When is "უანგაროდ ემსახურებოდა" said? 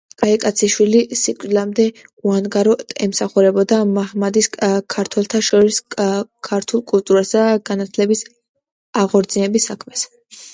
2.29-3.77